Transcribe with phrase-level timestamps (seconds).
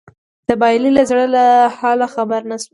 [0.47, 1.45] د بايللي زړه له
[1.77, 2.69] حاله خبر نه شوم